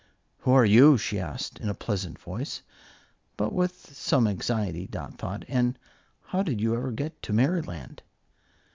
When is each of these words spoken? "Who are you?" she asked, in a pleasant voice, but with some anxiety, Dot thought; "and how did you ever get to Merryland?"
"Who 0.39 0.51
are 0.53 0.65
you?" 0.65 0.97
she 0.97 1.19
asked, 1.19 1.59
in 1.59 1.69
a 1.69 1.75
pleasant 1.75 2.17
voice, 2.17 2.63
but 3.37 3.53
with 3.53 3.95
some 3.95 4.25
anxiety, 4.27 4.87
Dot 4.87 5.19
thought; 5.19 5.45
"and 5.47 5.77
how 6.23 6.41
did 6.41 6.59
you 6.59 6.75
ever 6.75 6.89
get 6.91 7.21
to 7.21 7.33
Merryland?" 7.33 8.01